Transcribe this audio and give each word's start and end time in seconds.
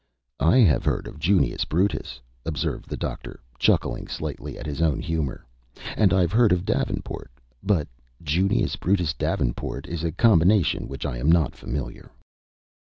"I 0.39 0.57
have 0.61 0.83
heard 0.83 1.05
of 1.05 1.19
Junius 1.19 1.63
Brutus," 1.63 2.19
observed 2.43 2.89
the 2.89 2.97
Doctor, 2.97 3.39
chuckling 3.59 4.07
slightly 4.07 4.57
at 4.57 4.65
his 4.65 4.81
own 4.81 4.99
humor, 4.99 5.45
"and 5.95 6.11
I've 6.11 6.31
heard 6.31 6.51
of 6.51 6.65
Davenport, 6.65 7.29
but 7.61 7.87
Junius 8.23 8.75
Brutus 8.77 9.13
Davenport 9.13 9.85
is 9.85 10.03
a 10.03 10.11
combination 10.11 10.85
with 10.87 10.89
which 10.89 11.05
I 11.05 11.19
am 11.19 11.31
not 11.31 11.53
familiar." 11.55 12.11